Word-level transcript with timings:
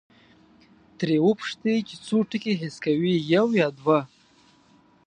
ترې 0.97 1.17
وپوښتئ 1.25 1.75
چې 1.87 1.95
څو 2.05 2.17
ټکي 2.29 2.53
حس 2.61 2.75
کوي، 2.85 3.15
یو 3.33 3.47
یا 3.59 3.67
دوه؟ 3.77 3.99